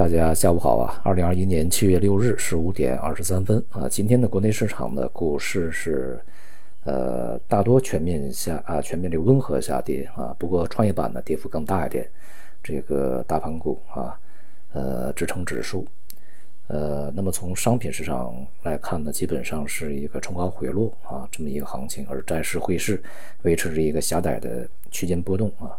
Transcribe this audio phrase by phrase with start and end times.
[0.00, 0.98] 大家下午好啊！
[1.04, 6.18] 二零二一年七月六日十五点二十三分啊，今天的国内市场的股市是，
[6.84, 10.34] 呃，大多全面下啊，全面的温和下跌啊。
[10.38, 12.08] 不过创业板呢，跌幅更大一点。
[12.62, 14.18] 这个大盘股啊，
[14.72, 15.86] 呃，支撑指数，
[16.68, 23.02] 呃，那么从商品市场来看呢，基本上是一个冲高回落啊，这么一个行情，而债市汇市
[23.42, 25.76] 维持着一个狭窄的区间波动啊。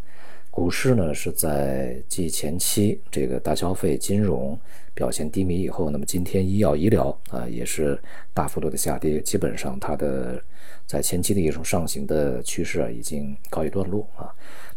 [0.52, 4.60] 股市呢是在继前期这个大消费、金融
[4.94, 7.98] 表现低迷以后，那么今天医药医疗啊也是
[8.34, 10.44] 大幅度的下跌，基本上它的
[10.86, 14.28] 在前期的一种上行的趋势啊已经告一段落啊。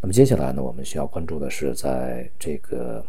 [0.00, 3.04] 那么接下来呢，我们需要关注的是在这个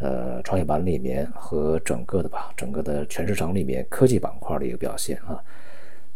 [0.00, 5.40] 呃创业板里面和整个的吧，整个的全市场里面科技板块的一个表现啊。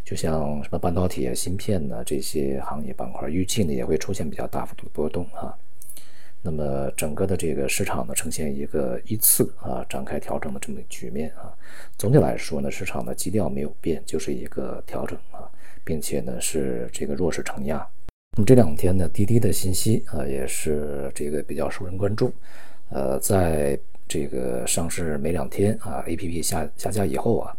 [0.05, 5.57] 就像什么半导体啊、芯片呢这些行业板块，预计呢也会出现比较大幅度的波动啊。
[6.43, 11.51] 那么整个的这个市场呢，呈现一个依次啊展开调整的这么一个局面啊。
[11.97, 15.49] 总体来说呢，市场的基调没有变，就是一个调整啊，
[15.83, 17.77] 并且呢是这个弱势承压。
[18.37, 22.31] 那么这两天呢，滴滴的信息啊也是这个比较受人关注。
[22.89, 23.75] 呃，在
[24.07, 27.57] 这个上市没两天啊，APP 下下架以后啊。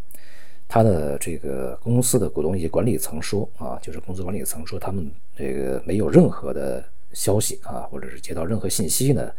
[0.69, 9.33] 他的这个公司的股东以及管理层说啊，就是公司管理层说他们这个没有任何的消息啊，或者是接到任何信息呢，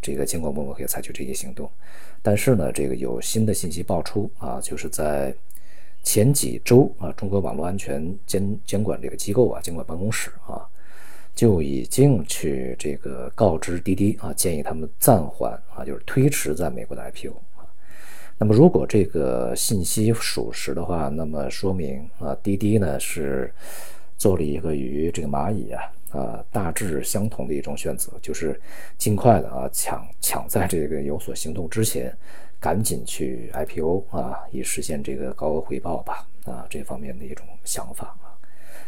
[0.00, 1.70] 这个监管部门可以采取这些行动。
[2.20, 5.34] 但是呢，这个有新的信息爆出啊，就是在
[6.02, 10.66] 前几周啊，中国网络安全监监管这个机构啊，监管办公室啊，
[11.34, 17.32] 就已经去这个告知滴滴啊，建议他们暂缓啊，就是推迟在美国的 IPO。
[18.42, 23.48] 那么，如果这个信息属实的话，那么说明啊，滴滴呢是
[24.18, 28.60] 做了一个与这个蚂蚁啊啊大致相同的一种选择，就是
[28.98, 32.12] 尽快的啊抢抢在这个有所行动之前，
[32.58, 38.34] 赶紧去 IPO 啊，以实现这个高额回报吧啊这方面的一种想法啊。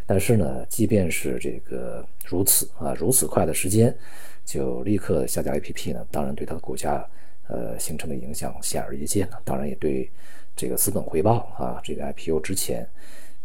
[0.05, 3.97] 但是呢，即便是这个如此啊，如此快的时间
[4.45, 7.07] 就立刻下架 APP 呢，当然对它的股价。
[7.49, 9.41] 呃，形成的影响显而易见了。
[9.45, 10.11] 当然，也对
[10.57, 12.89] 这个资本回报啊，这个 IPO 之前，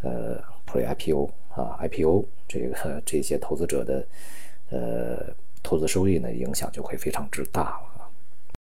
[0.02, 4.08] 呃，Pre IPO 啊，IPO 这个这些投资者的
[4.70, 8.10] 呃投资收益呢，影响就会非常之大了。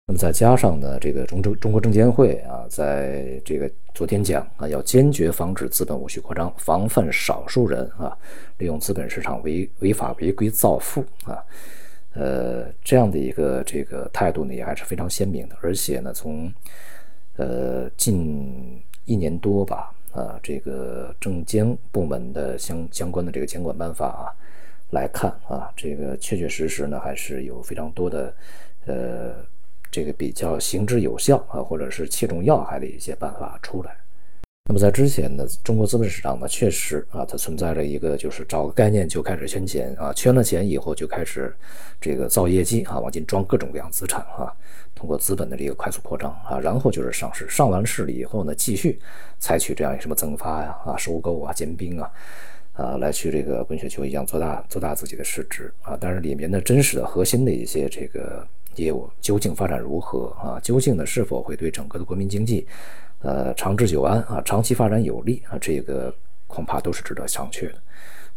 [0.06, 8.18] 那么再加上呢，这个中证中国证监会啊，在这个昨天讲啊，要坚决防止资本无序扩张，防范少数人啊
[8.58, 11.38] 利用资本市场违违法违规造富啊。
[12.14, 15.56] 呃，这样的一个这个态度呢，也还是非常鲜明的。
[15.62, 16.52] 而且呢，从
[17.36, 24.34] 呃近一年多吧，啊，这个证监部门的相相关的这个监管办法啊
[24.90, 28.34] 来看啊，这个确确实实呢，还是有非常多的
[28.86, 29.36] 呃
[29.90, 33.96] 这个比较行之有效啊，或者是切中要害的一些办法出来。
[34.70, 41.52] 那么在之前呢，中国资本市场呢，确实啊，它存在着一个就是找个概念就开始圈钱啊，圈了钱以后就开始
[42.00, 44.54] 这个造业绩啊，往进装各种各样资产啊，
[44.94, 49.00] 通过资本的这个快速扩张啊，然后就是上市，上完市了以后呢，继续
[49.40, 52.08] 采取这样什么增发呀、啊收购啊、兼并啊，
[52.74, 60.60] 啊来去这个滚雪球一样做大做大自己的市值啊，但是里面的真实的核心的一些这个业务究竟发展如何啊？
[60.62, 62.68] 究竟呢是否会对整个的国民经济？
[63.22, 66.14] 呃，长治久安啊，长期发展有利啊，这个
[66.46, 67.74] 恐怕都是值得商榷的。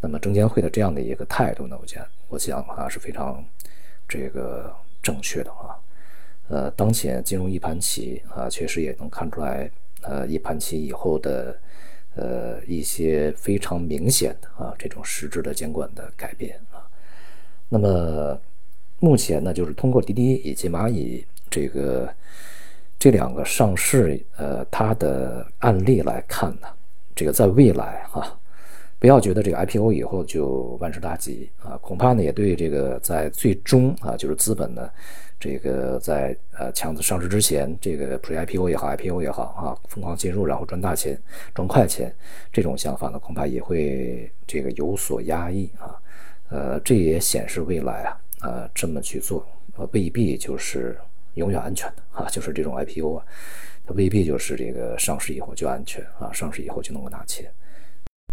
[0.01, 3.41] 那么证监会的这样的一个态度呢，我讲，我想啊是非常
[4.09, 4.69] 这个
[5.01, 5.79] 正确的啊。
[6.49, 9.71] 呃，当前金融一盘棋啊，确实也能看出来，
[10.01, 11.57] 呃，一盘棋以后的
[12.15, 16.83] 呃一些非常明显的啊这种实质的监管的改变啊。
[17.69, 18.37] 那么
[18.99, 22.13] 目前呢，就是通过滴滴以及蚂蚁这个。
[23.03, 26.67] 这两个上市，呃，它的案例来看呢，
[27.13, 28.39] 这个在未来哈，
[28.97, 34.89] 不要觉得这个 IPO 以后就万事大吉啊，恐怕呢也对这个在最终啊，就是资本呢，
[35.37, 41.21] 这个在呃强子上市之前，这个 Pre IPO 也好，IPO 也好啊，疯狂进入然后赚大钱、
[41.53, 42.09] 赚快钱，
[42.53, 45.93] 这种想法呢，恐怕也会这个有所压抑啊，
[46.47, 49.45] 呃，这也显示未来啊，呃，这么去做，
[49.75, 50.97] 呃，未必就是。
[51.35, 53.25] 永远安全的啊，就是这种 IPO 啊，
[53.85, 57.51] 它未必就是这个上市以后就安全啊，上市以后就能够拿钱，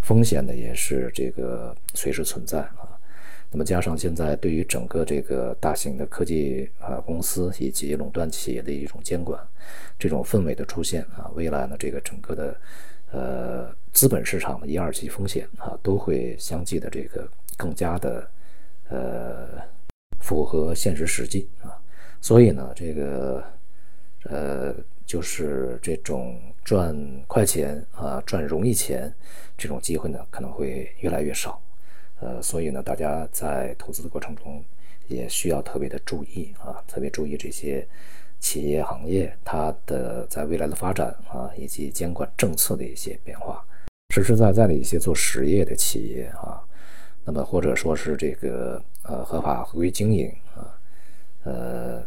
[0.03, 2.89] 风险呢也是这个随时存在啊。
[3.53, 9.45] 那么加上现在对于整个这个大型的科技啊公司以及垄断企业的一种监管，
[9.99, 12.61] 这种氛围的出现啊，未来呢这个整个的
[13.11, 18.31] 呃资本市场的一二级风险啊，都会相继的这个更加的
[18.89, 19.49] 呃
[20.21, 21.75] 符合现实实际啊。
[22.21, 23.43] 所以呢，这个
[24.25, 24.75] 呃，
[25.07, 26.95] 就是这种赚
[27.27, 29.13] 快钱啊，赚容易钱
[29.57, 31.61] 这种机会呢，可能会越来越少。
[32.21, 34.63] 呃，所以呢，大家在投资的过程中
[35.09, 37.87] 也需要特别的注意啊，特别注意这些
[38.39, 43.65] 企业行业它的在未来的发展啊，以及监管政策的一些变化。
[44.15, 46.61] 实实在在的一些做实业的企业啊，
[47.25, 50.70] 那么或者说是这个呃合法合规经营啊，
[51.45, 52.03] 呃。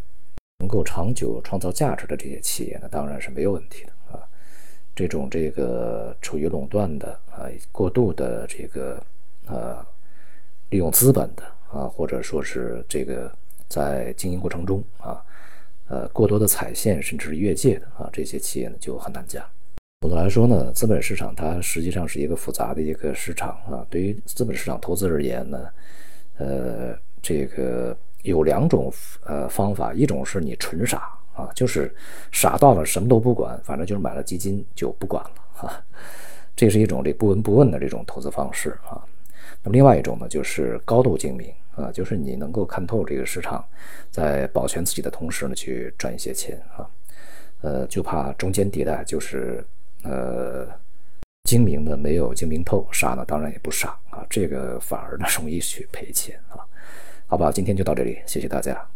[0.60, 4.22] 能够长久创造价值的这些企业呢，当然是没有问题的啊。
[4.94, 9.04] 这种这个处于垄断的啊，过度的这个
[9.46, 9.84] 呃
[10.70, 13.30] 利用资本的啊，或者说是这个
[13.68, 15.22] 在经营过程中啊，
[15.88, 19.44] 呃过多的踩线甚至是越界的啊，这些企业呢就很难讲。
[20.00, 23.84] 总的来说呢，资本市场它实际上是一个复杂的一个市场啊。
[23.90, 25.68] 对于资本市场投资而言呢，
[26.38, 27.94] 呃，这个。
[28.24, 28.92] 有两种
[29.24, 31.94] 呃方法，一种是你纯傻啊，就是
[32.32, 35.84] 傻到了什么都不管，反正就是买了基金就不管了哈，
[36.56, 39.00] 这是一种这不闻不问的这种投资方式啊。
[39.62, 43.64] 那么另外一种呢，就是高度精明啊，就是你能够看透这个市场，
[44.10, 46.86] 在保全自己的同时呢，去赚一些钱啊。
[47.62, 49.64] 呃，就怕中间地带就是
[50.02, 50.68] 呃
[51.44, 56.60] 精明的没有精明透，傻呢当然也不傻啊，这个反而呢容易去赔钱啊。
[57.26, 58.86] 好吧，今天就到这里，谢谢大家。